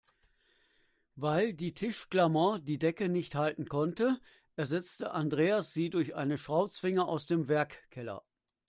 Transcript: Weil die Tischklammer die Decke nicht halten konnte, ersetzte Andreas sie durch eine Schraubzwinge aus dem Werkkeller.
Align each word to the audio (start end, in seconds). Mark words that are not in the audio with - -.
Weil 1.15 1.53
die 1.53 1.75
Tischklammer 1.75 2.57
die 2.57 2.79
Decke 2.79 3.07
nicht 3.07 3.35
halten 3.35 3.69
konnte, 3.69 4.19
ersetzte 4.55 5.11
Andreas 5.11 5.73
sie 5.75 5.91
durch 5.91 6.15
eine 6.15 6.39
Schraubzwinge 6.39 7.05
aus 7.05 7.27
dem 7.27 7.47
Werkkeller. 7.47 8.23